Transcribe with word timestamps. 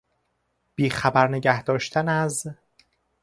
بیخبر 0.75 1.27
نگهداشتن 1.27 2.09
از 2.09 2.47